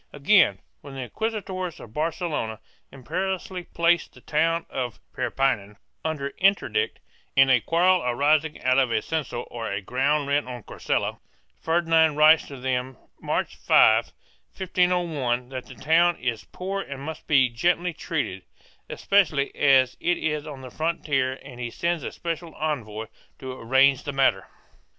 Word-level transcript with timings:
Again, 0.11 0.57
when 0.81 0.95
the 0.95 1.01
inquisitors 1.03 1.79
of 1.79 1.93
Barcelona 1.93 2.59
imperiously 2.91 3.65
placed 3.65 4.15
the 4.15 4.21
town 4.21 4.65
of 4.67 4.99
Perpinan 5.13 5.77
under 6.03 6.33
interdict, 6.39 6.99
in 7.35 7.51
a 7.51 7.61
quarrel 7.61 8.01
arising 8.03 8.59
out 8.63 8.79
of 8.79 8.89
a 8.89 9.03
censal 9.03 9.45
or 9.51 9.79
ground 9.81 10.27
rent 10.27 10.47
on 10.47 10.63
Carcella, 10.63 11.19
Ferdinand 11.59 12.15
writes 12.15 12.47
to 12.47 12.57
them, 12.57 12.97
March 13.21 13.55
5, 13.57 14.05
1501, 14.57 15.49
that 15.49 15.67
the 15.67 15.75
town 15.75 16.15
is 16.15 16.45
poor 16.45 16.81
and 16.81 17.03
must 17.03 17.27
be 17.27 17.47
gently 17.47 17.93
treated, 17.93 18.41
especially 18.89 19.55
as 19.55 19.97
it 19.99 20.17
is 20.17 20.47
on 20.47 20.61
the 20.61 20.71
frontier, 20.71 21.33
and 21.43 21.59
he 21.59 21.69
sends 21.69 22.01
a 22.01 22.11
special 22.11 22.55
envoy 22.55 23.05
to 23.37 23.51
arrange 23.53 24.01
the 24.01 24.11
matter. 24.11 24.47